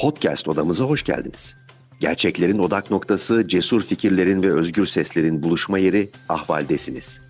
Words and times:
Podcast 0.00 0.48
odamıza 0.48 0.84
hoş 0.84 1.04
geldiniz. 1.04 1.56
Gerçeklerin 2.00 2.58
odak 2.58 2.90
noktası, 2.90 3.48
cesur 3.48 3.82
fikirlerin 3.82 4.42
ve 4.42 4.52
özgür 4.52 4.86
seslerin 4.86 5.42
buluşma 5.42 5.78
yeri 5.78 6.10
Ahval'desiniz. 6.28 7.20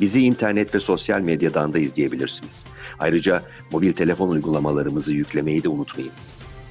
Bizi 0.00 0.22
internet 0.22 0.74
ve 0.74 0.80
sosyal 0.80 1.20
medyadan 1.20 1.74
da 1.74 1.78
izleyebilirsiniz. 1.78 2.64
Ayrıca 2.98 3.42
mobil 3.72 3.92
telefon 3.92 4.28
uygulamalarımızı 4.28 5.14
yüklemeyi 5.14 5.64
de 5.64 5.68
unutmayın. 5.68 6.12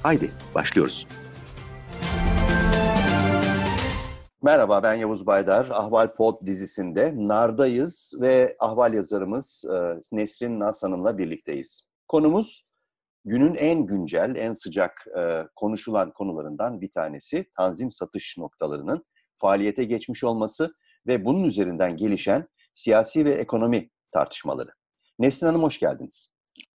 Haydi 0.04 0.32
başlıyoruz. 0.56 1.08
Merhaba 4.44 4.84
ben 4.84 4.94
Yavuz 4.94 5.26
Baydar. 5.26 5.68
Ahval 5.72 6.16
Pod 6.16 6.46
dizisinde 6.46 7.14
Nar'dayız 7.16 8.14
ve 8.22 8.56
Ahval 8.60 8.94
yazarımız 8.94 9.66
e, 9.66 10.00
Nesrin 10.16 10.60
Nas 10.60 10.84
Hanım'la 10.84 11.18
birlikteyiz. 11.18 11.90
Konumuz 12.08 12.69
günün 13.26 13.56
en 13.56 13.86
güncel, 13.86 14.36
en 14.36 14.54
sıcak 14.54 15.06
e, 15.20 15.44
konuşulan 15.56 16.12
konularından 16.12 16.82
bir 16.82 16.92
tanesi 16.92 17.46
tanzim 17.58 17.92
satış 17.92 18.38
noktalarının 18.38 19.06
faaliyete 19.36 19.84
geçmiş 19.84 20.24
olması 20.24 20.74
ve 21.08 21.26
bunun 21.26 21.44
üzerinden 21.44 21.98
gelişen 21.98 22.48
siyasi 22.74 23.26
ve 23.26 23.32
ekonomi 23.32 23.90
tartışmaları. 24.12 24.70
Nesrin 25.20 25.48
Hanım 25.48 25.64
hoş 25.64 25.80
geldiniz. 25.80 26.28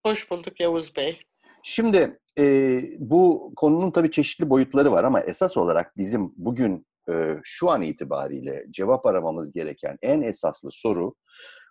Hoş 0.07 0.31
bulduk 0.31 0.61
Yavuz 0.61 0.97
Bey. 0.97 1.19
Şimdi 1.63 2.19
e, 2.39 2.83
bu 2.99 3.53
konunun 3.57 3.91
tabii 3.91 4.11
çeşitli 4.11 4.51
boyutları 4.51 4.93
var 4.93 5.05
ama 5.05 5.21
esas 5.21 5.57
olarak 5.57 5.97
bizim 5.97 6.33
bugün 6.37 6.87
e, 7.09 7.37
şu 7.45 7.71
an 7.71 7.83
itibariyle 7.83 8.65
cevap 8.71 9.07
aramamız 9.07 9.53
gereken 9.53 9.99
en 10.03 10.23
esaslı 10.23 10.69
soru 10.73 11.15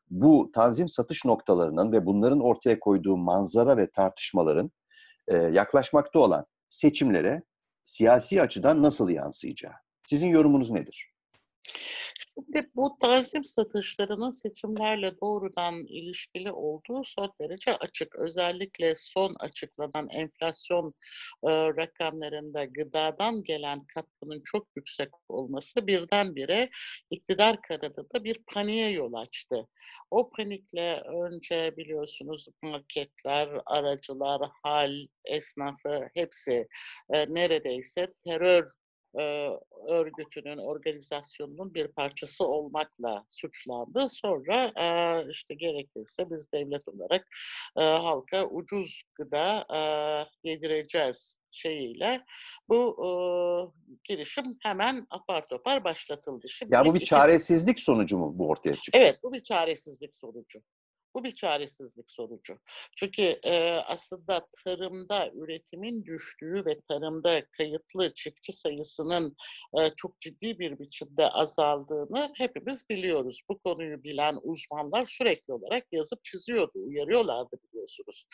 bu 0.10 0.52
tanzim 0.54 0.90
satış 0.90 1.26
noktalarının 1.26 1.92
ve 1.92 2.06
bunların 2.06 2.40
ortaya 2.40 2.80
koyduğu 2.80 3.18
manzara 3.18 3.78
ve 3.78 3.92
tartışmaların 3.92 4.72
e, 5.28 5.38
yaklaşmakta 5.38 6.20
olan 6.20 6.46
seçimlere 6.70 7.44
siyasi 7.84 8.42
açıdan 8.42 8.84
nasıl 8.84 9.10
yansıyacağı. 9.10 9.74
Sizin 10.04 10.28
yorumunuz 10.28 10.70
nedir? 10.70 11.14
Şimdi 12.36 12.70
bu 12.76 12.98
tanzim 13.02 13.44
satışlarının 13.44 14.32
seçimlerle 14.32 15.20
doğrudan 15.22 15.76
ilişkili 15.86 16.52
olduğu 16.52 17.04
son 17.04 17.34
derece 17.42 17.78
açık. 17.78 18.16
Özellikle 18.16 18.94
son 18.98 19.34
açıklanan 19.40 20.10
enflasyon 20.10 20.94
e, 21.44 21.50
rakamlarında 21.52 22.66
gıdadan 22.66 23.44
gelen 23.44 23.86
katkının 23.86 24.42
çok 24.46 24.68
yüksek 24.76 25.10
olması 25.30 25.88
birdenbire 25.88 26.70
iktidar 27.10 27.62
kanadında 27.62 28.24
bir 28.24 28.44
paniğe 28.54 28.90
yol 28.90 29.14
açtı. 29.14 29.68
O 30.12 30.30
panikle 30.30 31.02
önce 31.02 31.78
biliyorsunuz 31.78 32.48
marketler, 32.64 33.50
aracılar, 33.66 34.42
hal, 34.64 34.92
esnafı 35.26 36.08
hepsi 36.14 36.68
e, 37.14 37.34
neredeyse 37.34 38.14
terör 38.26 38.83
e, 39.20 39.50
örgütünün, 39.88 40.58
organizasyonunun 40.58 41.74
bir 41.74 41.88
parçası 41.88 42.48
olmakla 42.48 43.26
suçlandı. 43.30 44.08
Sonra 44.10 44.72
e, 44.80 44.86
işte 45.30 45.54
gerekirse 45.54 46.32
biz 46.32 46.52
devlet 46.52 46.88
olarak 46.88 47.28
e, 47.78 47.84
halka 47.84 48.46
ucuz 48.46 49.04
gıda 49.16 49.66
e, 49.76 49.80
yedireceğiz 50.50 51.38
şeyiyle 51.52 52.26
bu 52.70 52.96
e, 53.06 53.10
girişim 54.04 54.58
hemen 54.64 55.08
apar 55.10 55.48
topar 55.48 55.84
başlatıldı. 55.84 56.50
Şimdi 56.50 56.76
ya 56.76 56.86
bu 56.86 56.96
bir 56.96 57.00
çaresizlik 57.00 57.80
sonucu 57.80 58.18
mu 58.18 58.32
bu 58.36 58.50
ortaya 58.50 58.76
çıktı? 58.76 59.00
Evet 59.02 59.20
bu 59.24 59.34
bir 59.34 59.44
çaresizlik 59.44 60.16
sonucu. 60.16 60.60
Bu 61.16 61.24
bir 61.24 61.32
çaresizlik 61.32 62.12
sonucu. 62.12 62.60
Çünkü 62.98 63.22
e, 63.44 63.72
aslında 63.72 64.48
tarımda 64.66 65.32
üretimin 65.34 66.06
düştüğü 66.06 66.66
ve 66.66 66.82
tarımda 66.90 67.46
kayıtlı 67.58 68.14
çiftçi 68.14 68.52
sayısının 68.52 69.36
e, 69.80 69.90
çok 69.98 70.22
ciddi 70.22 70.60
bir 70.60 70.80
biçimde 70.80 71.28
azaldığını 71.28 72.34
hepimiz 72.38 72.90
biliyoruz. 72.90 73.42
Bu 73.50 73.60
konuyu 73.60 74.04
bilen 74.04 74.40
uzmanlar 74.44 75.06
sürekli 75.06 75.54
olarak 75.54 75.88
yazıp 75.92 76.24
çiziyordu, 76.24 76.72
uyarıyorlardı 76.76 77.58
biliyorsunuz. 77.64 78.26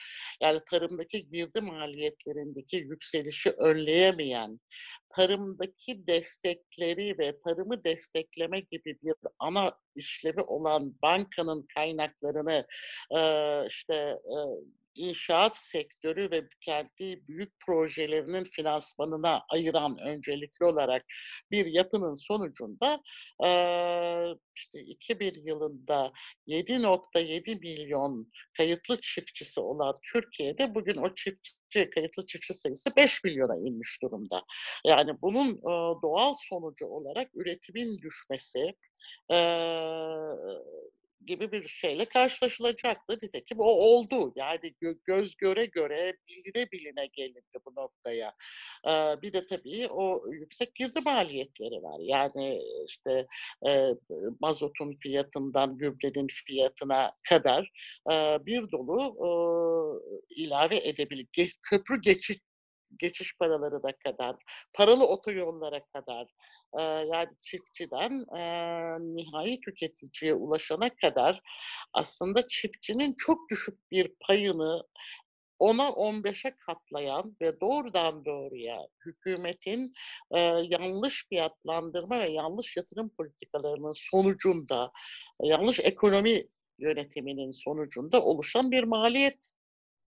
Yani 0.42 0.60
tarımdaki 0.72 1.30
girdi 1.30 1.62
maliyetlerindeki 1.62 2.78
yükselişi 2.78 3.50
önleyemeyen, 3.50 4.60
tarımdaki 5.10 6.08
destekleri 6.08 7.18
ve 7.18 7.42
tarımı 7.42 7.84
destekleme 7.84 8.60
gibi 8.60 8.98
bir 9.04 9.16
ana 9.40 9.78
işlevi 9.96 10.42
olan 10.42 10.96
bankanın 11.02 11.68
kaynaklarını 11.76 12.68
işte 13.70 14.20
inşaat 15.00 15.58
sektörü 15.58 16.32
ve 16.32 16.44
kendi 16.62 17.28
büyük 17.28 17.60
projelerinin 17.66 18.44
finansmanına 18.44 19.46
ayıran 19.50 19.98
öncelikli 19.98 20.66
olarak 20.66 21.06
bir 21.52 21.66
yapının 21.66 22.16
sonucunda 22.16 23.02
e, 23.46 23.50
işte 24.56 24.80
2000 24.80 25.46
yılında 25.46 26.12
7.7 26.48 27.60
milyon 27.60 28.32
kayıtlı 28.58 29.02
çiftçisi 29.02 29.60
olan 29.60 29.94
Türkiye'de 30.14 30.76
bugün 30.76 30.96
o 30.96 31.16
çiftçi 31.16 31.90
kayıtlı 31.96 32.26
çiftçi 32.26 32.54
sayısı 32.54 32.96
5 32.96 33.24
milyona 33.24 33.56
inmiş 33.56 34.02
durumda. 34.02 34.44
Yani 34.88 35.12
bunun 35.22 35.54
e, 35.54 36.02
doğal 36.02 36.34
sonucu 36.38 36.86
olarak 36.86 37.30
üretimin 37.36 37.98
düşmesi, 37.98 38.76
e, 39.32 39.38
gibi 41.26 41.52
bir 41.52 41.66
şeyle 41.68 42.06
karşılaşılacaktı. 42.06 43.18
Nitekim 43.24 43.60
o 43.60 43.64
oldu. 43.64 44.34
Yani 44.36 44.74
gö- 44.82 45.00
göz 45.06 45.36
göre 45.36 45.66
göre, 45.66 46.18
biline 46.28 46.72
biline 46.72 47.06
gelindi 47.06 47.58
bu 47.66 47.76
noktaya. 47.76 48.34
Ee, 48.88 49.22
bir 49.22 49.34
de 49.34 49.46
tabii 49.46 49.88
o 49.88 50.32
yüksek 50.32 50.76
girdi 50.76 51.02
maliyetleri 51.02 51.84
var. 51.84 52.00
Yani 52.00 52.62
işte 52.88 53.28
e, 53.68 53.90
mazotun 54.40 54.92
fiyatından 54.92 55.78
gübrenin 55.78 56.28
fiyatına 56.28 57.12
kadar 57.30 57.72
e, 58.12 58.46
bir 58.46 58.72
dolu 58.72 59.16
e, 59.20 59.30
ilave 60.36 60.78
edebilir. 60.78 61.28
Ge- 61.38 61.58
köprü 61.62 62.02
geçit 62.02 62.49
geçiş 62.98 63.38
paraları 63.38 63.84
da 63.84 63.92
kadar, 64.04 64.36
paralı 64.74 65.08
otoyollara 65.08 65.86
kadar 65.86 66.28
e, 66.80 66.82
yani 66.82 67.30
çiftçiden 67.42 68.26
e, 68.38 68.42
nihai 69.00 69.60
tüketiciye 69.60 70.34
ulaşana 70.34 70.90
kadar 70.90 71.42
aslında 71.94 72.48
çiftçinin 72.48 73.16
çok 73.18 73.50
düşük 73.50 73.92
bir 73.92 74.16
payını 74.28 74.84
ona 75.60 75.84
15'e 75.84 76.56
katlayan 76.56 77.38
ve 77.42 77.62
doğrudan 77.62 78.26
doğruya 78.26 78.78
hükümetin 79.06 79.94
e, 80.32 80.40
yanlış 80.70 81.26
fiyatlandırma 81.30 82.20
ve 82.20 82.30
yanlış 82.30 82.78
yatırım 82.78 83.10
politikalarının 83.10 83.94
sonucunda, 83.96 84.92
yanlış 85.44 85.80
ekonomi 85.80 86.48
yönetiminin 86.80 87.52
sonucunda 87.52 88.22
oluşan 88.22 88.72
bir 88.72 88.84
maliyet 88.84 89.54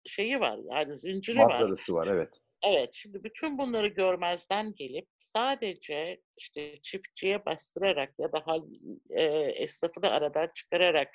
şeyi 0.06 0.41
var. 0.41 0.58
Yani 0.70 0.97
zinciri 0.97 1.38
var. 1.38 1.44
Manzarası 1.44 1.94
var 1.94 2.06
evet. 2.06 2.41
Evet, 2.62 2.91
şimdi 2.93 3.25
bütün 3.25 3.59
bunları 3.59 3.87
görmezden 3.87 4.75
gelip 4.75 5.09
sadece 5.19 6.21
işte 6.37 6.72
çiftçiye 6.82 7.47
bastırarak 7.47 8.15
ya 8.19 8.32
da 8.32 8.43
hal, 8.47 8.62
e, 9.10 9.25
esnafı 9.56 10.03
da 10.03 10.10
aradan 10.10 10.48
çıkararak 10.54 11.09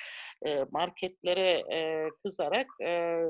e, 0.46 0.64
marketlere 0.72 1.64
e, 1.74 2.10
kızarak 2.24 2.68
e, 2.86 3.22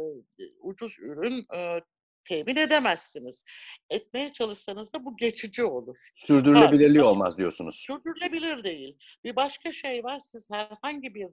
ucuz 0.59 1.00
ürün 1.00 1.46
e, 1.56 1.81
temin 2.26 2.56
edemezsiniz. 2.56 3.44
Etmeye 3.90 4.34
çalışsanız 4.34 4.94
da 4.94 5.06
bu 5.06 5.18
geçici 5.18 5.64
olur. 5.64 5.97
Sürdürülebilirliği 6.16 7.02
ha, 7.02 7.09
olmaz 7.09 7.38
diyorsunuz. 7.38 7.76
Sürdürülebilir 7.76 8.64
değil. 8.64 8.97
Bir 9.24 9.36
başka 9.36 9.72
şey 9.72 10.03
var, 10.03 10.20
siz 10.20 10.47
herhangi 10.52 11.16
bir 11.16 11.28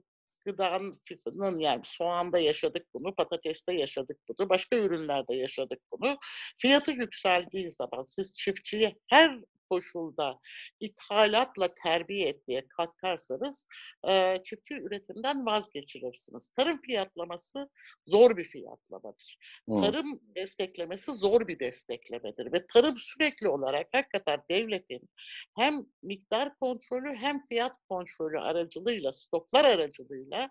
gıdanın 0.45 1.59
yani 1.59 1.81
soğanda 1.83 2.39
yaşadık 2.39 2.87
bunu, 2.93 3.15
patateste 3.15 3.73
yaşadık 3.73 4.17
bunu, 4.29 4.49
başka 4.49 4.75
ürünlerde 4.75 5.35
yaşadık 5.35 5.79
bunu. 5.91 6.17
Fiyatı 6.57 6.91
yükseldiği 6.91 7.71
zaman 7.71 8.03
siz 8.07 8.33
çiftçiye 8.33 8.95
her 9.09 9.39
koşulda 9.73 10.39
ithalatla 10.79 11.73
terbiye 11.83 12.27
etmeye 12.27 12.67
kalkarsanız 12.77 13.67
e, 14.09 14.41
çiftçi 14.43 14.73
üretimden 14.73 15.45
vazgeçirirsiniz. 15.45 16.49
Tarım 16.55 16.81
fiyatlaması 16.81 17.69
zor 18.05 18.37
bir 18.37 18.45
fiyatlamadır. 18.45 19.37
Hmm. 19.67 19.81
Tarım 19.81 20.19
desteklemesi 20.35 21.11
zor 21.11 21.47
bir 21.47 21.59
desteklemedir 21.59 22.53
ve 22.53 22.67
tarım 22.67 22.97
sürekli 22.97 23.47
olarak 23.47 23.87
hakikaten 23.93 24.43
devletin 24.49 25.09
hem 25.57 25.85
miktar 26.03 26.55
kontrolü 26.59 27.15
hem 27.15 27.45
fiyat 27.45 27.73
kontrolü 27.89 28.39
aracılığıyla, 28.39 29.11
stoklar 29.13 29.65
aracılığıyla 29.65 30.49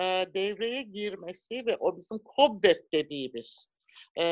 e, 0.00 0.04
devreye 0.34 0.82
girmesi 0.82 1.66
ve 1.66 1.76
o 1.76 1.96
bizim 1.96 2.18
COBDEP 2.36 2.92
dediğimiz 2.92 3.71
e, 4.16 4.24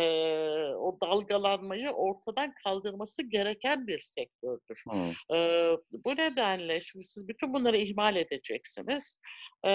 o 0.75 0.99
dalgalanmayı 1.01 1.91
ortadan 1.91 2.53
kaldırması 2.65 3.23
gereken 3.23 3.87
bir 3.87 4.01
sektördür. 4.01 4.85
Hmm. 4.91 5.37
E, 5.37 5.71
bu 6.05 6.17
nedenle 6.17 6.81
şimdi 6.81 7.05
siz 7.05 7.29
bütün 7.29 7.55
bunları 7.55 7.77
ihmal 7.77 8.17
edeceksiniz 8.17 9.21
e, 9.65 9.71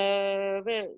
ve 0.66 0.90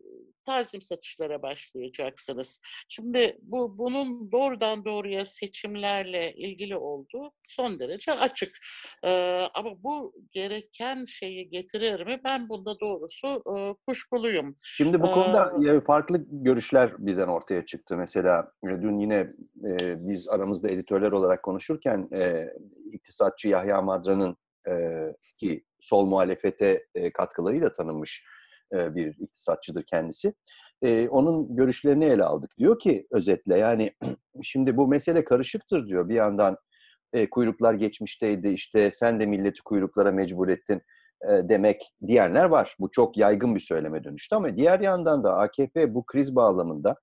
tazim 0.47 0.81
satışlara 0.81 1.41
başlayacaksınız. 1.41 2.61
Şimdi 2.89 3.37
bu 3.41 3.77
bunun 3.77 4.31
doğrudan 4.31 4.85
doğruya 4.85 5.25
seçimlerle 5.25 6.33
ilgili 6.33 6.77
olduğu 6.77 7.31
son 7.47 7.79
derece 7.79 8.11
açık. 8.11 8.57
E, 9.03 9.41
ama 9.53 9.83
bu 9.83 10.13
gereken 10.31 11.05
şeyi 11.05 11.49
getirir 11.49 12.05
mi? 12.05 12.21
Ben 12.25 12.49
bunda 12.49 12.79
doğrusu 12.79 13.27
e, 13.27 13.75
kuşkuluyum. 13.87 14.55
Şimdi 14.63 15.01
bu 15.01 15.11
konuda 15.11 15.51
e, 15.75 15.81
farklı 15.81 16.25
görüşler 16.31 16.93
birden 16.97 17.27
ortaya 17.27 17.65
çıktı. 17.65 17.97
Mesela 17.97 18.51
dün 18.65 18.99
yine 18.99 19.33
e, 19.65 20.07
biz 20.07 20.29
aramızda 20.29 20.69
editörler 20.69 21.11
olarak 21.11 21.43
konuşurken 21.43 22.09
e, 22.13 22.53
iktisatçı 22.91 23.49
Yahya 23.49 23.81
Madra'nın 23.81 24.37
e, 24.69 24.73
ki 25.37 25.63
sol 25.79 26.05
muhalefete 26.05 26.85
e, 26.95 27.11
katkılarıyla 27.11 27.73
tanınmış 27.73 28.23
e, 28.73 28.95
bir 28.95 29.15
iktisatçıdır 29.19 29.83
kendisi. 29.83 30.33
E, 30.81 31.09
onun 31.09 31.55
görüşlerini 31.55 32.05
ele 32.05 32.23
aldık. 32.23 32.57
Diyor 32.57 32.79
ki 32.79 33.07
özetle 33.11 33.57
yani 33.57 33.91
şimdi 34.43 34.77
bu 34.77 34.87
mesele 34.87 35.23
karışıktır 35.23 35.87
diyor. 35.87 36.09
Bir 36.09 36.15
yandan 36.15 36.57
e, 37.13 37.29
kuyruklar 37.29 37.73
geçmişteydi 37.73 38.47
işte 38.47 38.91
sen 38.91 39.19
de 39.19 39.25
milleti 39.25 39.61
kuyruklara 39.63 40.11
mecbur 40.11 40.49
ettin 40.49 40.81
demek 41.23 41.81
diyenler 42.07 42.45
var. 42.45 42.75
Bu 42.79 42.91
çok 42.91 43.17
yaygın 43.17 43.55
bir 43.55 43.59
söyleme 43.59 44.03
dönüştü 44.03 44.35
ama 44.35 44.57
diğer 44.57 44.79
yandan 44.79 45.23
da 45.23 45.37
AKP 45.37 45.93
bu 45.93 46.05
kriz 46.05 46.35
bağlamında 46.35 46.95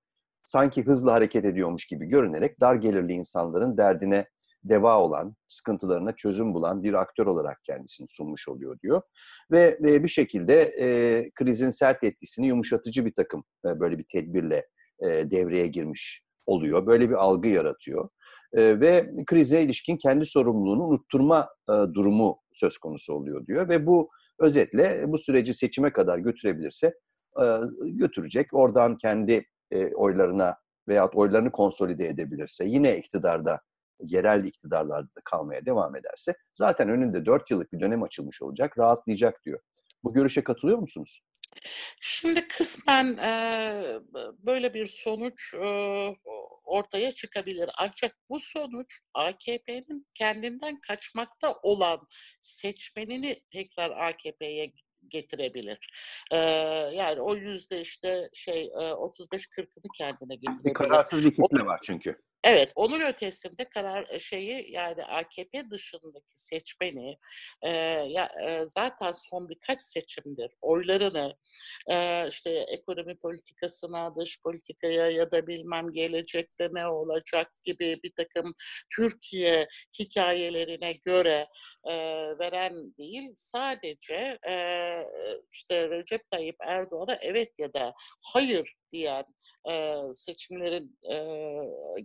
sanki 0.43 0.83
hızlı 0.83 1.11
hareket 1.11 1.45
ediyormuş 1.45 1.87
gibi 1.87 2.05
görünerek 2.05 2.59
dar 2.61 2.75
gelirli 2.75 3.13
insanların 3.13 3.77
derdine 3.77 4.25
deva 4.69 4.99
olan, 4.99 5.35
sıkıntılarına 5.47 6.15
çözüm 6.15 6.53
bulan 6.53 6.83
bir 6.83 6.93
aktör 6.93 7.25
olarak 7.25 7.63
kendisini 7.63 8.07
sunmuş 8.07 8.47
oluyor 8.47 8.79
diyor. 8.79 9.01
Ve, 9.51 9.77
ve 9.81 10.03
bir 10.03 10.07
şekilde 10.07 10.61
e, 10.61 11.29
krizin 11.35 11.69
sert 11.69 12.03
etkisini 12.03 12.47
yumuşatıcı 12.47 13.05
bir 13.05 13.13
takım 13.13 13.43
e, 13.65 13.79
böyle 13.79 13.97
bir 13.97 14.05
tedbirle 14.11 14.67
e, 14.99 15.07
devreye 15.07 15.67
girmiş 15.67 16.21
oluyor. 16.45 16.87
Böyle 16.87 17.09
bir 17.09 17.15
algı 17.15 17.47
yaratıyor. 17.47 18.09
E, 18.53 18.79
ve 18.79 19.11
krize 19.25 19.61
ilişkin 19.61 19.97
kendi 19.97 20.25
sorumluluğunu 20.25 20.83
unutturma 20.83 21.49
e, 21.69 21.73
durumu 21.93 22.39
söz 22.53 22.77
konusu 22.77 23.13
oluyor 23.13 23.45
diyor. 23.45 23.69
Ve 23.69 23.85
bu 23.85 24.09
özetle 24.39 25.03
bu 25.07 25.17
süreci 25.17 25.53
seçime 25.53 25.93
kadar 25.93 26.17
götürebilirse 26.17 26.93
e, 27.41 27.45
götürecek. 27.81 28.53
Oradan 28.53 28.97
kendi 28.97 29.45
e, 29.71 29.95
oylarına 29.95 30.55
veyahut 30.87 31.15
oylarını 31.15 31.51
konsolide 31.51 32.07
edebilirse 32.07 32.65
yine 32.65 32.97
iktidarda 32.97 33.61
yerel 33.99 34.43
iktidarlarda 34.43 35.07
da 35.07 35.21
kalmaya 35.25 35.65
devam 35.65 35.95
ederse 35.95 36.35
zaten 36.53 36.89
önünde 36.89 37.25
4 37.25 37.51
yıllık 37.51 37.73
bir 37.73 37.79
dönem 37.79 38.03
açılmış 38.03 38.41
olacak, 38.41 38.77
rahatlayacak 38.77 39.45
diyor. 39.45 39.59
Bu 40.03 40.13
görüşe 40.13 40.43
katılıyor 40.43 40.77
musunuz? 40.77 41.21
Şimdi 42.01 42.47
kısmen 42.47 43.17
e, 43.17 43.31
böyle 44.39 44.73
bir 44.73 44.85
sonuç 44.85 45.53
e, 45.53 45.67
ortaya 46.63 47.11
çıkabilir. 47.11 47.69
Ancak 47.77 48.15
bu 48.29 48.39
sonuç 48.39 48.99
AKP'nin 49.13 50.07
kendinden 50.13 50.79
kaçmakta 50.87 51.53
olan 51.63 52.07
seçmenini 52.41 53.41
tekrar 53.49 53.91
AKP'ye 53.91 54.73
getirebilir. 55.07 55.77
Ee, 56.31 56.37
yani 56.93 57.21
o 57.21 57.35
yüzde 57.35 57.81
işte 57.81 58.29
şey 58.33 58.65
35-40'ını 58.65 59.67
kendine 59.97 60.35
getirebilir. 60.35 60.65
Bir 60.65 60.73
kararsız 60.73 61.25
bir 61.25 61.29
kitle 61.29 61.63
o, 61.63 61.65
var 61.65 61.79
çünkü. 61.83 62.21
Evet, 62.47 62.71
onun 62.75 62.99
ötesinde 62.99 63.69
karar 63.69 64.07
e, 64.09 64.19
şeyi 64.19 64.71
yani 64.71 65.05
AKP 65.05 65.69
dışındaki 65.71 66.25
seçmeni 66.33 67.17
e, 67.61 67.69
ya 68.07 68.29
e, 68.43 68.65
zaten 68.65 69.11
son 69.13 69.49
birkaç 69.49 69.81
seçimdir 69.81 70.51
oylarını 70.61 71.35
e, 71.91 72.27
işte 72.29 72.51
ekonomi 72.51 73.17
politikasına, 73.17 74.15
dış 74.15 74.41
politikaya 74.41 75.09
ya 75.09 75.31
da 75.31 75.47
bilmem 75.47 75.91
gelecekte 75.93 76.69
ne 76.73 76.87
olacak 76.87 77.51
gibi 77.63 77.99
bir 78.03 78.11
takım 78.17 78.53
Türkiye 78.95 79.67
hikayelerine 79.99 80.93
göre 80.93 81.47
e, 81.89 81.93
veren 82.39 82.97
değil, 82.97 83.29
sadece 83.35 84.39
e, 84.49 84.55
işte 85.51 85.89
Recep 85.89 86.29
Tayyip 86.29 86.55
Erdoğan'a 86.59 87.17
evet 87.21 87.49
ya 87.59 87.73
da 87.73 87.93
hayır 88.33 88.75
diyen 88.91 89.25
e, 89.69 89.95
seçimlerin 90.15 90.99
e, 91.11 91.15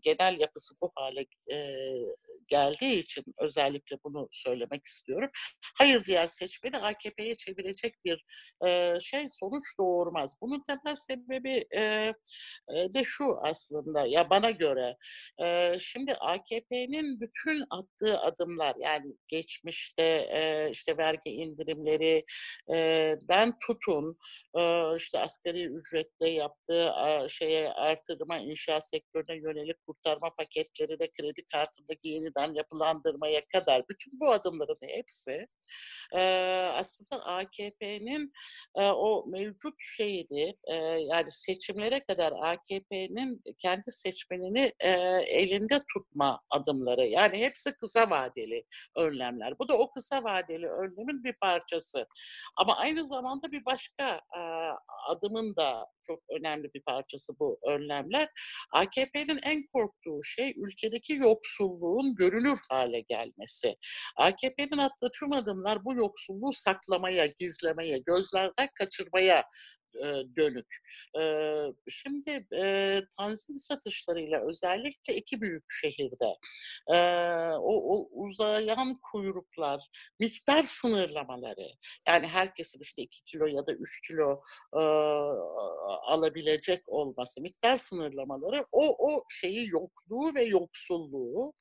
genel 0.03 0.41
yapısı 0.41 0.75
bu 0.83 0.93
hale 0.95 1.27
e, 1.53 1.77
geldiği 2.49 2.99
için 2.99 3.25
özellikle 3.39 3.97
bunu 4.05 4.29
söylemek 4.31 4.87
istiyorum. 4.87 5.31
Hayır 5.79 6.05
diyen 6.05 6.27
seçmeni 6.27 6.79
AKP'ye 6.79 7.37
çevirecek 7.37 7.95
bir 8.05 8.25
e, 8.67 8.99
şey 9.01 9.27
sonuç 9.29 9.65
doğurmaz. 9.79 10.37
Bunun 10.43 10.63
temel 10.63 10.97
sebebi 10.97 11.65
e, 11.75 12.13
de 12.71 13.05
şu 13.05 13.39
aslında 13.43 14.07
ya 14.07 14.31
bana 14.31 14.51
göre 14.51 14.97
e, 15.43 15.75
şimdi 15.81 16.15
AKP'nin 16.15 17.21
bütün 17.21 17.65
attığı 17.71 18.19
adımlar 18.21 18.75
yani 18.79 19.15
geçmişte 19.29 20.03
e, 20.33 20.71
işte 20.71 20.97
vergi 20.97 21.31
indirimleri 21.31 22.25
e, 22.73 23.15
den 23.29 23.53
tutun 23.67 24.17
e, 24.59 24.97
işte 24.97 25.19
asgari 25.19 25.65
ücrette 25.65 26.29
yaptığı 26.29 26.70
e, 26.75 27.29
şeye 27.29 27.73
artırma 27.73 28.39
inşaat 28.39 28.89
sektörüne 28.89 29.37
yönelik 29.37 29.87
kurtarma 29.87 30.35
paketleri 30.39 30.99
de 30.99 31.11
kredi 31.11 31.43
kartındaki 31.53 32.09
yeniden 32.09 32.55
yapılandırmaya 32.55 33.43
kadar 33.49 33.83
bütün 33.89 34.21
bu 34.21 34.31
adımların 34.31 34.79
hepsi 34.89 35.47
aslında 36.73 37.25
AKP'nin 37.25 38.33
o 38.77 39.25
mevcut 39.27 39.75
şeyini 39.79 40.57
yani 40.99 41.31
seçimlere 41.31 42.05
kadar 42.05 42.33
AKP'nin 42.43 43.43
kendi 43.59 43.93
seçmenini 43.93 44.73
elinde 45.27 45.79
tutma 45.95 46.41
adımları. 46.51 47.07
Yani 47.07 47.39
hepsi 47.39 47.73
kısa 47.73 48.11
vadeli 48.11 48.65
önlemler. 48.97 49.59
Bu 49.59 49.69
da 49.69 49.79
o 49.79 49.91
kısa 49.91 50.25
vadeli 50.25 50.69
önlemin 50.69 51.25
bir 51.25 51.33
parçası. 51.33 52.07
Ama 52.57 52.77
aynı 52.77 53.05
zamanda 53.05 53.53
bir 53.53 53.65
başka 53.65 54.21
adımın 55.09 55.57
da 55.57 55.87
çok 56.07 56.23
önemli 56.39 56.60
bir 56.75 56.83
parçası 56.83 57.33
bu 57.41 57.59
önlemler. 57.69 58.29
AKP'nin 58.73 59.41
en 59.43 59.67
korktuğu 59.67 60.25
şey 60.25 60.55
ülkedeki 60.57 61.13
yoksulluğun 61.13 62.15
görünür 62.15 62.59
hale 62.69 63.01
gelmesi. 63.01 63.75
AKP'nin 64.17 64.79
attığı 64.79 65.11
tüm 65.19 65.33
adımlar 65.33 65.85
bu 65.85 65.95
yoksulluğu 65.95 66.53
saklamaya, 66.53 67.27
gizlemeye, 67.27 67.99
gözlerden 67.99 68.69
kaçırmaya 68.75 69.45
dönük. 70.37 70.77
Şimdi 71.89 72.47
tanzim 73.19 73.59
satışlarıyla 73.59 74.49
özellikle 74.49 75.15
iki 75.15 75.41
büyük 75.41 75.65
şehirde 75.81 76.35
o, 77.59 77.97
o 77.97 78.09
uzayan 78.13 78.99
kuyruklar, 79.13 79.89
miktar 80.21 80.63
sınırlamaları 80.63 81.69
yani 82.09 82.27
herkesin 82.27 82.81
işte 82.81 83.03
iki 83.03 83.25
kilo 83.25 83.47
ya 83.47 83.67
da 83.67 83.73
üç 83.73 84.01
kilo 84.09 84.43
alabilecek 86.03 86.83
olması, 86.87 87.41
miktar 87.41 87.77
sınırlamaları 87.77 88.67
o 88.73 89.11
o 89.13 89.25
şeyi 89.31 89.69
yokluğu 89.69 90.35
ve 90.35 90.43
yoksulluğu 90.43 91.53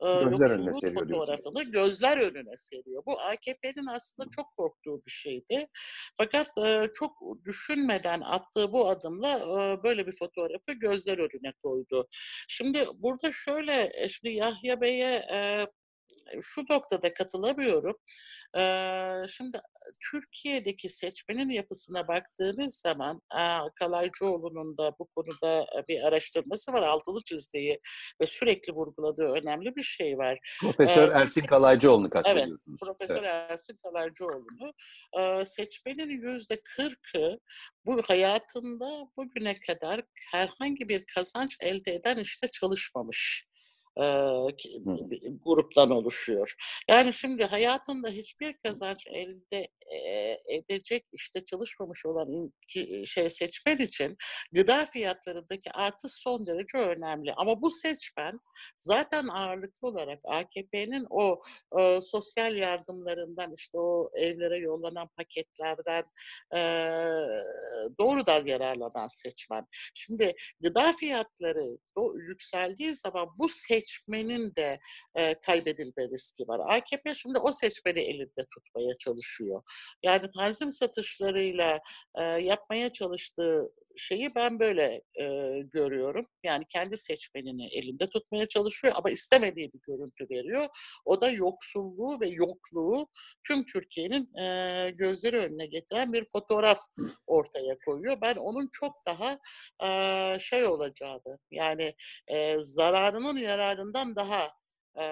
gözler 0.00 0.50
önüne 0.50 0.72
seriyor 0.72 1.08
fotoğrafını 1.08 1.54
diyorsun. 1.54 1.72
gözler 1.72 2.18
önüne 2.18 2.56
seriyor. 2.56 3.02
Bu 3.06 3.20
AKP'nin 3.20 3.86
aslında 3.86 4.28
çok 4.36 4.56
korktuğu 4.56 5.02
bir 5.06 5.10
şeydi. 5.10 5.68
Fakat 6.16 6.48
çok 6.94 7.12
düşün 7.44 7.73
düşünmeden 7.74 8.20
attığı 8.20 8.72
bu 8.72 8.88
adımla 8.88 9.40
böyle 9.82 10.06
bir 10.06 10.12
fotoğrafı 10.12 10.72
gözler 10.72 11.18
önüne 11.18 11.52
koydu. 11.62 12.08
Şimdi 12.48 12.86
burada 12.94 13.32
şöyle, 13.32 13.92
şimdi 14.08 14.34
Yahya 14.34 14.80
Bey'e 14.80 15.22
şu 16.42 16.62
noktada 16.70 17.14
katılamıyorum. 17.14 17.96
Şimdi 19.28 19.60
Türkiye'deki 20.10 20.88
seçmenin 20.88 21.50
yapısına 21.50 22.08
baktığınız 22.08 22.74
zaman 22.74 23.20
Kalaycıoğlu'nun 23.74 24.78
da 24.78 24.92
bu 24.98 25.06
konuda 25.06 25.66
bir 25.88 26.02
araştırması 26.08 26.72
var. 26.72 26.82
Altılı 26.82 27.22
çizdiği 27.24 27.80
ve 28.22 28.26
sürekli 28.26 28.72
vurguladığı 28.72 29.32
önemli 29.32 29.76
bir 29.76 29.82
şey 29.82 30.18
var. 30.18 30.38
Profesör 30.60 31.08
Ersin 31.12 31.44
Kalaycıoğlu'nu 31.44 32.10
kastediyorsunuz. 32.10 32.80
Evet, 32.84 32.98
Profesör 32.98 33.22
evet. 33.22 33.50
Ersin 33.50 33.78
Kalaycıoğlu'nu. 33.82 34.72
Seçmenin 35.46 36.10
yüzde 36.10 36.60
kırkı 36.64 37.38
bu 37.86 38.02
hayatında 38.02 39.08
bugüne 39.16 39.60
kadar 39.60 40.02
herhangi 40.32 40.88
bir 40.88 41.04
kazanç 41.14 41.56
elde 41.60 41.94
eden 41.94 42.16
işte 42.16 42.48
çalışmamış 42.48 43.46
e, 44.00 44.04
gruptan 45.44 45.90
oluşuyor. 45.90 46.54
Yani 46.88 47.12
şimdi 47.12 47.44
hayatında 47.44 48.08
hiçbir 48.08 48.56
kazanç 48.64 49.06
elde 49.06 49.68
edecek 50.48 51.04
işte 51.12 51.44
çalışmamış 51.44 52.06
olan 52.06 52.52
şey 53.04 53.30
seçmen 53.30 53.78
için 53.78 54.16
gıda 54.52 54.86
fiyatlarındaki 54.86 55.70
artış 55.72 56.12
son 56.12 56.46
derece 56.46 56.78
önemli. 56.78 57.32
Ama 57.36 57.62
bu 57.62 57.70
seçmen 57.70 58.40
zaten 58.78 59.26
ağırlıklı 59.28 59.88
olarak 59.88 60.20
AKP'nin 60.24 61.06
o 61.10 61.42
e, 61.78 62.00
sosyal 62.02 62.56
yardımlarından 62.56 63.54
işte 63.56 63.78
o 63.78 64.10
evlere 64.14 64.58
yollanan 64.58 65.08
paketlerden 65.16 66.04
e, 66.54 66.60
doğrudan 67.98 68.46
yararlanan 68.46 69.08
seçmen. 69.08 69.66
Şimdi 69.94 70.34
gıda 70.60 70.92
fiyatları 70.92 71.78
o 71.96 72.14
yükseldiği 72.18 72.96
zaman 72.96 73.28
bu 73.38 73.48
seçmenin 73.48 74.54
de 74.56 74.78
e, 75.14 75.34
kaybedilme 75.34 76.08
riski 76.14 76.48
var. 76.48 76.76
AKP 76.76 77.14
şimdi 77.14 77.38
o 77.38 77.52
seçmeni 77.52 78.00
elinde 78.00 78.46
tutmaya 78.54 78.96
çalışıyor. 78.98 79.62
Yani 80.02 80.26
tanzim 80.36 80.70
satışlarıyla 80.70 81.80
e, 82.14 82.22
yapmaya 82.22 82.92
çalıştığı 82.92 83.70
şeyi 83.96 84.34
ben 84.34 84.60
böyle 84.60 85.02
e, 85.20 85.24
görüyorum. 85.72 86.26
Yani 86.44 86.64
kendi 86.68 86.98
seçmenini 86.98 87.66
elinde 87.66 88.06
tutmaya 88.06 88.48
çalışıyor 88.48 88.94
ama 88.96 89.10
istemediği 89.10 89.72
bir 89.72 89.80
görüntü 89.82 90.24
veriyor. 90.30 90.66
O 91.04 91.20
da 91.20 91.30
yoksulluğu 91.30 92.20
ve 92.20 92.28
yokluğu 92.28 93.08
tüm 93.44 93.64
Türkiye'nin 93.64 94.38
e, 94.38 94.90
gözleri 94.90 95.36
önüne 95.36 95.66
getiren 95.66 96.12
bir 96.12 96.24
fotoğraf 96.24 96.78
ortaya 97.26 97.78
koyuyor. 97.86 98.16
Ben 98.22 98.34
onun 98.34 98.68
çok 98.72 99.06
daha 99.06 99.38
e, 99.84 100.38
şey 100.40 100.64
olacağını 100.64 101.38
yani 101.50 101.94
e, 102.28 102.56
zararının 102.60 103.36
yararından 103.36 104.16
daha 104.16 104.50
e, 104.98 105.04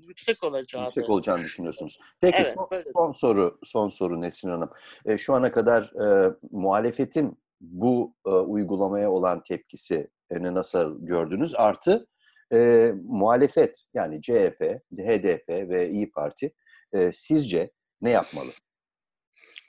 yüksek 0.00 0.44
olacağı. 0.44 0.84
Yüksek 0.84 1.10
olacağını 1.10 1.42
düşünüyorsunuz. 1.42 1.98
Peki 2.20 2.38
evet, 2.38 2.54
son, 2.54 2.82
son 2.92 3.12
soru 3.12 3.58
son 3.64 3.88
soru 3.88 4.20
Nesrin 4.20 4.50
Hanım. 4.50 4.70
E, 5.06 5.18
şu 5.18 5.34
ana 5.34 5.52
kadar 5.52 5.82
e, 5.82 6.34
muhalefetin 6.50 7.38
bu 7.60 8.14
e, 8.26 8.30
uygulamaya 8.30 9.10
olan 9.10 9.42
tepkisi 9.42 10.10
nasıl 10.30 11.06
gördünüz? 11.06 11.54
Artı 11.54 12.06
e, 12.52 12.92
muhalefet 13.04 13.76
yani 13.94 14.22
CHP, 14.22 14.80
HDP 14.98 15.48
ve 15.48 15.90
İyi 15.90 16.10
Parti 16.10 16.54
e, 16.92 17.12
sizce 17.12 17.70
ne 18.00 18.10
yapmalı? 18.10 18.50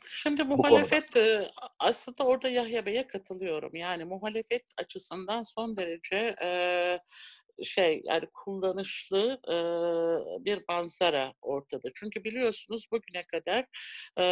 Şimdi 0.09 0.43
muhalefet 0.43 1.17
e, 1.17 1.50
aslında 1.79 2.23
orada 2.23 2.50
Yahya 2.50 2.85
Bey'e 2.85 3.07
katılıyorum. 3.07 3.75
Yani 3.75 4.05
muhalefet 4.05 4.63
açısından 4.77 5.43
son 5.43 5.77
derece 5.77 6.35
e, 6.43 7.00
şey 7.63 8.01
yani 8.05 8.27
kullanışlı 8.33 9.39
e, 9.48 9.55
bir 10.45 10.63
manzara 10.69 11.33
ortada. 11.41 11.89
Çünkü 11.95 12.24
biliyorsunuz 12.24 12.86
bugüne 12.91 13.24
kadar 13.24 13.65
e, 14.19 14.25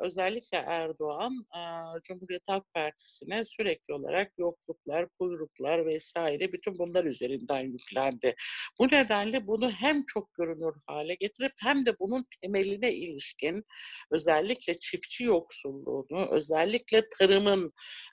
özellikle 0.00 0.58
Erdoğan 0.58 1.46
e, 1.56 1.60
Cumhuriyet 2.02 2.48
Halk 2.48 2.74
Partisi'ne 2.74 3.44
sürekli 3.44 3.94
olarak 3.94 4.32
yokluklar, 4.38 5.08
kuyruklar 5.18 5.86
vesaire 5.86 6.52
bütün 6.52 6.78
bunlar 6.78 7.04
üzerinden 7.04 7.60
yüklendi. 7.60 8.34
Bu 8.78 8.86
nedenle 8.86 9.46
bunu 9.46 9.70
hem 9.70 10.04
çok 10.06 10.34
görünür 10.34 10.74
hale 10.86 11.14
getirip 11.14 11.52
hem 11.56 11.86
de 11.86 11.98
bunun 11.98 12.26
temeline 12.40 12.92
ilişkin 12.92 13.64
özellikle 14.10 14.78
çiftçi 14.78 15.24
yoksulluğunu, 15.24 16.28
özellikle 16.30 17.08
tarımın 17.18 17.70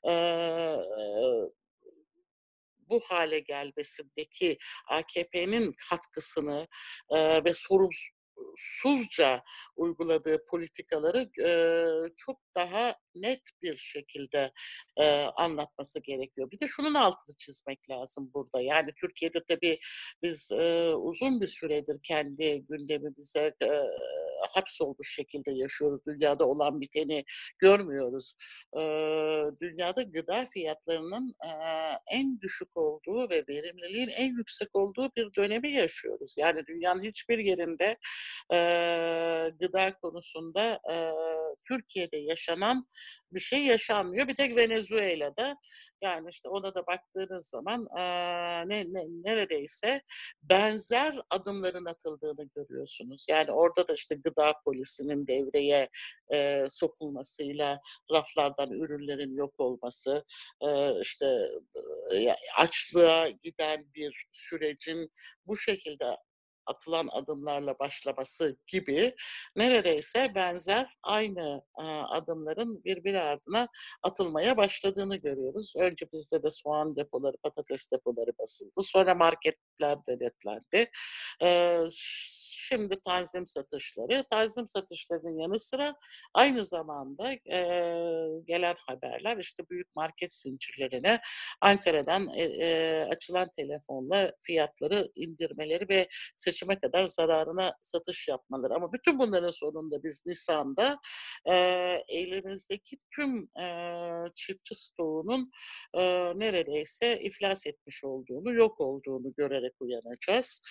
e, 0.08 0.13
bu 2.89 3.00
hale 3.10 3.39
gelmesindeki 3.39 4.58
AKP'nin 4.88 5.75
katkısını 5.89 6.67
e, 7.10 7.43
ve 7.46 7.53
sorumsuz 7.53 8.10
suzca 8.58 9.43
uyguladığı 9.75 10.46
politikaları 10.46 11.29
e, 11.48 11.51
çok 12.17 12.39
daha 12.55 12.96
net 13.16 13.42
bir 13.62 13.78
şekilde 13.78 14.51
e, 14.98 15.22
anlatması 15.22 16.00
gerekiyor. 16.00 16.51
Bir 16.51 16.60
de 16.60 16.68
şunun 16.68 16.94
altını 16.94 17.36
çizmek 17.38 17.89
lazım 17.89 18.32
burada. 18.34 18.62
Yani 18.62 18.92
Türkiye'de 19.01 19.44
tabii 19.48 19.80
biz 20.24 20.51
e, 20.51 20.94
uzun 20.96 21.42
bir 21.42 21.48
süredir 21.48 21.98
kendi 22.04 22.66
gündemimize 22.70 23.56
e, 23.63 23.70
hapsolmuş 24.54 25.16
şekilde 25.16 25.51
yaşıyoruz. 25.51 26.00
Dünyada 26.08 26.48
olan 26.48 26.82
biteni 26.82 27.25
görmüyoruz. 27.60 28.34
E, 28.78 28.82
dünyada 29.62 30.01
gıda 30.01 30.46
fiyatlarının 30.54 31.36
e, 31.46 31.50
en 32.12 32.42
düşük 32.42 32.78
olduğu 32.78 33.30
ve 33.30 33.44
verimliliğin 33.50 34.08
en 34.08 34.38
yüksek 34.38 34.75
olduğu 34.75 35.12
bir 35.18 35.36
dönemi 35.36 35.72
yaşıyoruz. 35.72 36.36
Yani 36.38 36.66
dünyanın 36.68 37.04
hiçbir 37.04 37.39
yerinde 37.39 37.98
e, 38.54 38.58
gıda 39.60 39.94
konusunda 39.94 40.80
e, 40.92 40.96
Türkiye'de 41.68 42.18
yaşanan 42.18 42.88
bir 43.32 43.39
şey 43.39 43.65
yaşanmıyor. 43.65 44.27
Bir 44.27 44.36
tek 44.36 44.56
Venezuela'da 44.56 45.56
yani 46.01 46.29
işte 46.32 46.50
ona 46.50 46.75
da 46.75 46.88
baktığınız 46.88 47.48
zaman 47.48 47.88
e, 47.98 48.03
ne, 48.70 48.84
ne, 48.94 49.03
neredeyse 49.24 50.01
benzer 50.44 51.20
adımların 51.29 51.86
atıldığını 51.86 52.50
görüyorsunuz. 52.56 53.25
Yani 53.29 53.51
orada 53.51 53.88
da 53.88 53.94
işte 53.94 54.15
gıda 54.15 54.53
polisinin 54.65 55.27
devreye 55.27 55.89
e, 56.34 56.65
sokulmasıyla 56.70 57.79
raflardan 58.12 58.72
ürünlerin 58.72 59.36
yok 59.36 59.53
olması, 59.58 60.25
e, 60.62 61.01
işte 61.01 61.48
e, 62.15 62.36
açlığa 62.58 63.29
giden 63.29 63.86
bir 63.96 64.25
sürecin 64.32 65.12
bu 65.46 65.58
şekilde 65.58 66.06
atılan 66.70 67.10
adımlarla 67.12 67.80
başlaması 67.80 68.58
gibi 68.68 69.16
neredeyse 69.56 70.32
benzer 70.36 70.98
aynı 71.04 71.62
adımların 72.10 72.84
birbir 72.84 73.14
ardına 73.14 73.68
atılmaya 74.04 74.58
başladığını 74.58 75.16
görüyoruz. 75.16 75.74
Önce 75.78 76.06
bizde 76.14 76.44
de 76.44 76.50
soğan 76.50 76.96
depoları, 76.96 77.38
patates 77.44 77.92
depoları 77.92 78.32
basıldı. 78.40 78.82
Sonra 78.84 79.16
marketler 79.16 79.98
denetlendi. 80.08 80.92
Şimdi 82.70 83.00
tanzim 83.06 83.46
satışları. 83.46 84.24
Tanzim 84.32 84.68
satışlarının 84.68 85.38
yanı 85.38 85.60
sıra 85.60 85.96
aynı 86.34 86.66
zamanda 86.66 87.32
e, 87.32 87.60
gelen 88.48 88.76
haberler 88.88 89.38
işte 89.38 89.64
büyük 89.70 89.96
market 89.96 90.36
zincirlerine 90.36 91.20
Ankara'dan 91.62 92.30
e, 92.36 92.44
e, 92.44 93.02
açılan 93.12 93.50
telefonla 93.58 94.32
fiyatları 94.42 95.08
indirmeleri 95.16 95.90
ve 95.90 96.08
seçime 96.38 96.80
kadar 96.80 97.04
zararına 97.04 97.74
satış 97.82 98.28
yapmaları. 98.28 98.74
Ama 98.74 98.94
bütün 98.94 99.20
bunların 99.20 99.52
sonunda 99.52 100.04
biz 100.04 100.26
Nisan'da 100.26 101.00
e, 101.50 101.54
elimizdeki 102.08 102.98
tüm 103.16 103.50
e, 103.60 103.66
çiftçi 104.36 104.76
stoğunun 104.76 105.52
e, 105.94 106.02
neredeyse 106.40 107.20
iflas 107.20 107.68
etmiş 107.68 108.04
olduğunu, 108.04 108.54
yok 108.54 108.82
olduğunu 108.82 109.34
görerek 109.38 109.74
uyanacağız. 109.80 110.62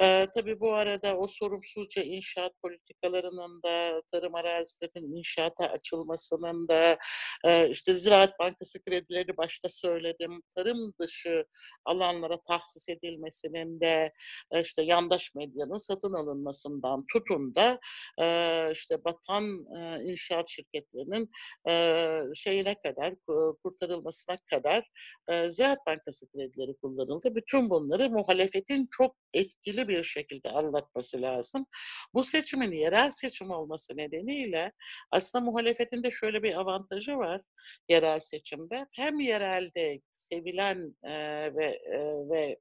E, 0.00 0.26
tabii 0.34 0.60
bu 0.60 0.74
arada 0.74 1.16
o 1.16 1.28
sorumsuzca 1.46 2.02
inşaat 2.02 2.52
politikalarının 2.62 3.62
da, 3.62 4.02
tarım 4.12 4.34
arazilerinin 4.34 5.16
inşaata 5.16 5.66
açılmasının 5.66 6.68
da, 6.68 6.98
e, 7.44 7.70
işte 7.70 7.94
Ziraat 7.94 8.38
Bankası 8.38 8.82
kredileri 8.82 9.36
başta 9.36 9.68
söyledim, 9.68 10.42
tarım 10.56 10.94
dışı 11.00 11.44
alanlara 11.84 12.38
tahsis 12.48 12.88
edilmesinin 12.88 13.80
de, 13.80 14.12
e, 14.50 14.60
işte 14.60 14.82
yandaş 14.82 15.34
medyanın 15.34 15.78
satın 15.78 16.12
alınmasından 16.12 17.04
tutun 17.12 17.54
da, 17.54 17.78
e, 18.20 18.68
işte 18.72 19.04
batan 19.04 19.44
inşaat 20.04 20.48
şirketlerinin 20.48 21.30
e, 21.68 22.34
şeyine 22.34 22.74
kadar, 22.74 23.14
kurtarılmasına 23.62 24.36
kadar 24.50 24.90
Ziraat 25.48 25.78
Bankası 25.86 26.26
kredileri 26.28 26.76
kullanıldı. 26.76 27.34
Bütün 27.34 27.70
bunları 27.70 28.10
muhalefetin 28.10 28.88
çok 28.90 29.16
etkili 29.34 29.88
bir 29.88 30.04
şekilde 30.04 30.50
anlatması 30.50 31.22
lazım. 31.22 31.35
Bu 32.14 32.24
seçimin 32.24 32.72
yerel 32.72 33.10
seçim 33.10 33.50
olması 33.50 33.96
nedeniyle 33.96 34.72
aslında 35.10 35.44
muhalefetin 35.44 36.02
de 36.02 36.10
şöyle 36.10 36.42
bir 36.42 36.60
avantajı 36.60 37.16
var 37.16 37.40
yerel 37.88 38.20
seçimde. 38.20 38.86
Hem 38.92 39.20
yerelde 39.20 40.00
sevilen 40.12 40.96
e, 41.04 41.14
ve 41.54 41.66
e, 41.66 41.98
ve 42.30 42.58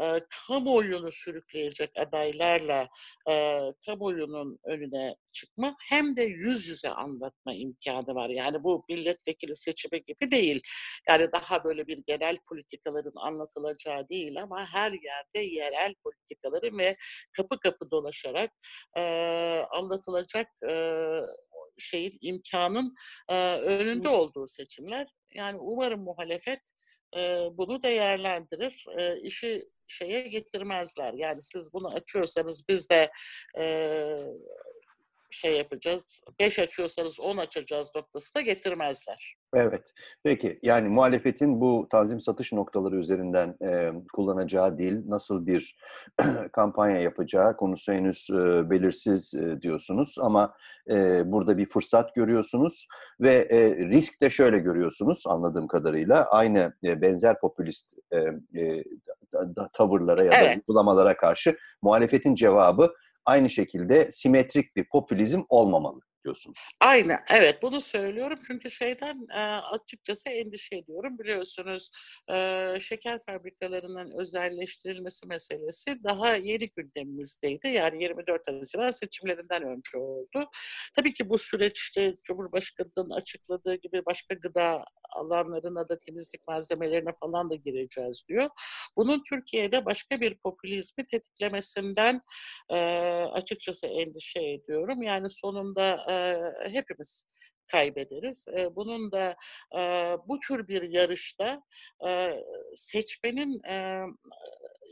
e, 0.00 0.20
kamuoyunu 0.46 1.12
sürükleyecek 1.12 1.90
adaylarla 1.98 2.88
e, 3.30 3.60
kamuoyunun 3.86 4.58
önüne 4.64 5.16
çıkma 5.32 5.74
hem 5.88 6.16
de 6.16 6.22
yüz 6.22 6.68
yüze 6.68 6.88
anlatma 6.88 7.54
imkanı 7.54 8.14
var. 8.14 8.30
Yani 8.30 8.64
bu 8.64 8.84
milletvekili 8.88 9.56
seçimi 9.56 10.04
gibi 10.04 10.30
değil. 10.30 10.62
Yani 11.08 11.32
daha 11.32 11.64
böyle 11.64 11.86
bir 11.86 11.98
genel 12.06 12.38
politikaların 12.48 13.16
anlatılacağı 13.16 14.08
değil 14.08 14.42
ama 14.42 14.66
her 14.66 14.92
yerde 14.92 15.54
yerel 15.54 15.94
politikaları 15.94 16.78
ve 16.78 16.96
kapı 17.36 17.60
kapı 17.60 17.90
dolaşarak 17.90 18.50
e, 18.96 19.64
anlatılacak 19.70 20.46
e, 20.68 20.94
şeyin 21.78 22.18
imkanın 22.20 22.94
e, 23.28 23.56
önünde 23.56 24.08
olduğu 24.08 24.46
seçimler. 24.48 25.06
Yani 25.34 25.58
umarım 25.60 26.00
muhalefet 26.00 26.60
e, 27.16 27.48
bunu 27.52 27.82
değerlendirir. 27.82 28.86
E, 28.98 29.20
işi 29.20 29.60
şeye 29.86 30.28
getirmezler. 30.28 31.14
Yani 31.14 31.42
siz 31.42 31.72
bunu 31.72 31.94
açıyorsanız 31.94 32.62
biz 32.68 32.90
de 32.90 33.10
e, 33.58 33.64
şey 35.34 35.56
yapacağız, 35.56 36.20
beş 36.40 36.58
açıyorsanız 36.58 37.20
on 37.20 37.36
açacağız 37.36 37.90
noktasına 37.96 38.42
getirmezler. 38.42 39.36
Evet. 39.54 39.92
Peki 40.22 40.58
yani 40.62 40.88
muhalefetin 40.88 41.60
bu 41.60 41.86
tanzim 41.90 42.20
satış 42.20 42.52
noktaları 42.52 42.96
üzerinden 42.96 43.56
e, 43.62 43.92
kullanacağı 44.12 44.78
dil, 44.78 45.02
nasıl 45.08 45.46
bir 45.46 45.76
kampanya 46.52 47.00
yapacağı 47.00 47.56
konusu 47.56 47.92
henüz 47.92 48.28
e, 48.30 48.70
belirsiz 48.70 49.34
e, 49.34 49.62
diyorsunuz 49.62 50.16
ama 50.20 50.54
e, 50.90 51.22
burada 51.32 51.58
bir 51.58 51.66
fırsat 51.66 52.14
görüyorsunuz 52.14 52.86
ve 53.20 53.48
e, 53.50 53.76
risk 53.76 54.20
de 54.20 54.30
şöyle 54.30 54.58
görüyorsunuz 54.58 55.22
anladığım 55.26 55.66
kadarıyla 55.66 56.24
aynı 56.24 56.74
e, 56.84 57.02
benzer 57.02 57.40
popülist 57.40 57.94
e, 58.12 58.18
e, 58.60 58.84
tavırlara 59.72 60.24
ya 60.24 60.32
da 60.32 60.36
evet. 60.36 60.56
uygulamalara 60.56 61.16
karşı 61.16 61.56
muhalefetin 61.82 62.34
cevabı 62.34 62.94
aynı 63.26 63.50
şekilde 63.50 64.10
simetrik 64.10 64.76
bir 64.76 64.84
popülizm 64.84 65.42
olmamalı 65.48 66.00
diyorsunuz. 66.24 66.68
Aynen, 66.80 67.24
evet 67.30 67.62
bunu 67.62 67.80
söylüyorum 67.80 68.38
çünkü 68.46 68.70
şeyden 68.70 69.26
açıkçası 69.72 70.30
endişe 70.30 70.76
ediyorum. 70.76 71.18
Biliyorsunuz 71.18 71.90
şeker 72.80 73.20
fabrikalarının 73.26 74.12
özelleştirilmesi 74.20 75.26
meselesi 75.26 76.04
daha 76.04 76.36
yeni 76.36 76.68
gündemimizdeydi. 76.68 77.68
Yani 77.68 78.02
24 78.02 78.48
Haziran 78.48 78.90
seçimlerinden 78.90 79.62
önce 79.62 79.98
oldu. 79.98 80.50
Tabii 80.96 81.14
ki 81.14 81.28
bu 81.28 81.38
süreçte 81.38 82.16
Cumhurbaşkanı'nın 82.24 83.10
açıkladığı 83.10 83.74
gibi 83.74 84.02
başka 84.06 84.34
gıda 84.34 84.84
alanlarına 85.12 85.88
da 85.88 85.98
temizlik 85.98 86.48
malzemelerine 86.48 87.12
falan 87.24 87.50
da 87.50 87.54
gireceğiz 87.54 88.24
diyor. 88.28 88.48
Bunun 88.96 89.22
Türkiye'de 89.28 89.84
başka 89.84 90.20
bir 90.20 90.34
popülizmi 90.34 91.06
tetiklemesinden 91.06 92.20
e, 92.70 92.76
açıkçası 93.32 93.86
endişe 93.86 94.40
ediyorum. 94.42 95.02
Yani 95.02 95.30
sonunda 95.30 96.06
e, 96.10 96.13
hepimiz 96.72 97.26
kaybederiz. 97.66 98.48
E, 98.48 98.76
bunun 98.76 99.12
da 99.12 99.36
e, 99.76 99.80
bu 100.28 100.40
tür 100.40 100.68
bir 100.68 100.82
yarışta 100.82 101.62
e, 102.06 102.30
seçmenin 102.74 103.62
e, 103.62 104.02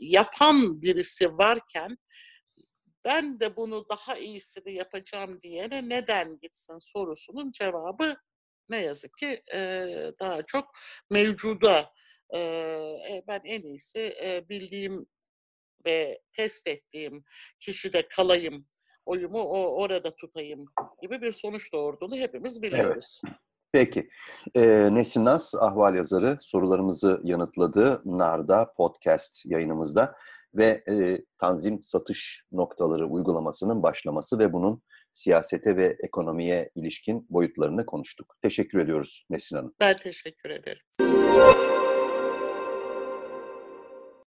yapan 0.01 0.81
birisi 0.81 1.37
varken 1.37 1.97
ben 3.05 3.39
de 3.39 3.55
bunu 3.55 3.85
daha 3.89 4.17
iyisini 4.17 4.73
yapacağım 4.73 5.41
diyene 5.41 5.89
neden 5.89 6.39
gitsin 6.39 6.77
sorusunun 6.79 7.51
cevabı 7.51 8.15
ne 8.69 8.77
yazık 8.77 9.17
ki 9.17 9.41
e, 9.53 9.59
daha 10.19 10.43
çok 10.43 10.71
mevcuda. 11.09 11.93
E, 12.35 13.23
ben 13.27 13.41
en 13.45 13.61
iyisi 13.61 14.13
e, 14.23 14.49
bildiğim 14.49 15.05
ve 15.85 16.21
test 16.33 16.67
ettiğim 16.67 17.23
kişide 17.59 18.07
kalayım, 18.07 18.67
oyumu 19.05 19.39
o 19.39 19.81
orada 19.81 20.11
tutayım 20.11 20.65
gibi 21.01 21.21
bir 21.21 21.31
sonuç 21.31 21.73
doğurduğunu 21.73 22.15
hepimiz 22.15 22.61
biliyoruz. 22.61 23.21
Evet. 23.27 23.35
Peki. 23.71 24.09
Ee, 24.55 24.89
Nesrin 24.91 25.25
Naz, 25.25 25.55
ahval 25.59 25.95
yazarı 25.95 26.37
sorularımızı 26.41 27.21
yanıtladı 27.23 28.01
Narda 28.05 28.73
podcast 28.73 29.45
yayınımızda 29.45 30.15
ve 30.55 30.83
e, 30.89 31.25
tanzim 31.39 31.83
satış 31.83 32.45
noktaları 32.51 33.07
uygulamasının 33.07 33.83
başlaması 33.83 34.39
ve 34.39 34.53
bunun 34.53 34.81
siyasete 35.11 35.77
ve 35.77 35.97
ekonomiye 36.03 36.69
ilişkin 36.75 37.27
boyutlarını 37.29 37.85
konuştuk. 37.85 38.35
Teşekkür 38.41 38.79
ediyoruz 38.79 39.25
Nesrin 39.29 39.57
Hanım. 39.57 39.73
Ben 39.79 39.97
teşekkür 39.97 40.49
ederim. 40.49 41.82